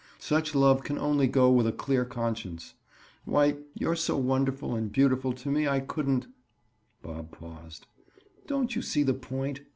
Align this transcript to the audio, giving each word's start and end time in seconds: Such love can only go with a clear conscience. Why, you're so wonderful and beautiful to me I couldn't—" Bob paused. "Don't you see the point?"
Such 0.17 0.55
love 0.55 0.83
can 0.83 0.97
only 0.97 1.27
go 1.27 1.51
with 1.51 1.67
a 1.67 1.71
clear 1.71 2.05
conscience. 2.05 2.73
Why, 3.23 3.57
you're 3.75 3.95
so 3.95 4.17
wonderful 4.17 4.73
and 4.75 4.91
beautiful 4.91 5.31
to 5.33 5.49
me 5.49 5.67
I 5.67 5.79
couldn't—" 5.79 6.25
Bob 7.03 7.29
paused. 7.29 7.85
"Don't 8.47 8.75
you 8.75 8.81
see 8.81 9.03
the 9.03 9.13
point?" 9.13 9.61